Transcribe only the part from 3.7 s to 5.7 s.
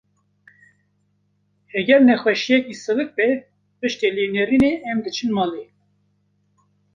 piştî lênêrînê em diçin malê.